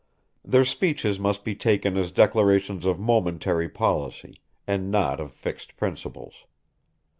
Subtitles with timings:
[0.43, 6.45] Their speeches must be taken as declarations of momentary policy, and not of fixed principles.